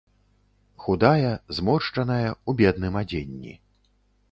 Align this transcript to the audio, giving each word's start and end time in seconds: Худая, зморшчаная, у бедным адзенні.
Худая, 0.85 1.33
зморшчаная, 1.59 2.33
у 2.49 2.57
бедным 2.65 2.99
адзенні. 3.05 3.57